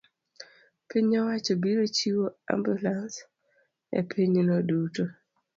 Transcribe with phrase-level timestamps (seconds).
[0.87, 3.13] piny owacho biro chiwo ambulans
[3.99, 5.03] e pinyno duto.